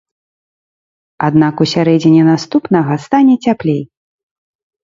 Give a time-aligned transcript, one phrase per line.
[1.27, 3.81] Аднак у сярэдзіне наступнага стане цяплей.